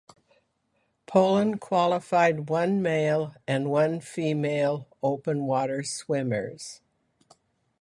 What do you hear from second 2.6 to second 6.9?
male and one female open water swimmers.